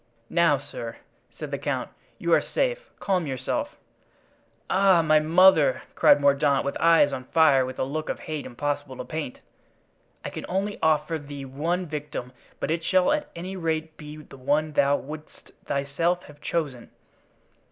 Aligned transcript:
"Now, 0.31 0.57
sir," 0.57 0.97
said 1.37 1.51
the 1.51 1.59
count, 1.59 1.91
"you 2.17 2.33
are 2.33 2.41
safe—calm 2.41 3.27
yourself." 3.27 3.75
"Ah! 4.67 5.03
my 5.03 5.19
mother," 5.19 5.83
cried 5.93 6.19
Mordaunt, 6.19 6.65
with 6.65 6.75
eyes 6.79 7.13
on 7.13 7.25
fire 7.25 7.67
with 7.67 7.77
a 7.77 7.83
look 7.83 8.09
of 8.09 8.21
hate 8.21 8.47
impossible 8.47 8.97
to 8.97 9.05
paint, 9.05 9.37
"I 10.25 10.31
can 10.31 10.47
only 10.49 10.79
offer 10.81 11.19
thee 11.19 11.45
one 11.45 11.85
victim, 11.85 12.31
but 12.59 12.71
it 12.71 12.83
shall 12.83 13.11
at 13.11 13.29
any 13.35 13.55
rate 13.55 13.95
be 13.95 14.17
the 14.17 14.37
one 14.37 14.71
thou 14.73 14.95
wouldst 14.97 15.51
thyself 15.67 16.23
have 16.23 16.41
chosen!" 16.41 16.89